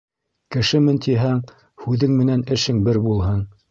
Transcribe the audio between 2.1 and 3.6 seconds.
менән эшең бер булһын.